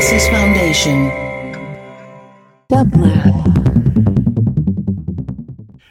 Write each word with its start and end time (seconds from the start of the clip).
Onassis 0.00 0.30
Foundation. 0.30 1.10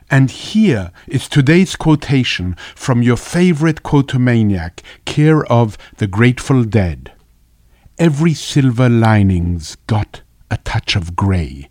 And 0.10 0.32
here 0.32 0.92
is 1.08 1.30
today's 1.30 1.76
quotation 1.76 2.56
from 2.74 3.04
your 3.04 3.18
favorite 3.18 3.84
quotomaniac, 3.84 4.82
care 5.06 5.46
of 5.46 5.78
the 5.98 6.08
Grateful 6.08 6.64
Dead. 6.64 7.12
Every 8.00 8.34
silver 8.34 8.90
lining's 8.90 9.76
got 9.86 10.24
a 10.50 10.58
touch 10.58 10.96
of 10.96 11.16
grey. 11.16 11.70